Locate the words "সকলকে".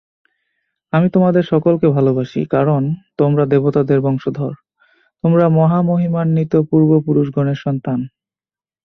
1.43-1.87